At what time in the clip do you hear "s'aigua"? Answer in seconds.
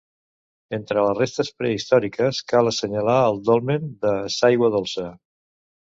4.37-4.75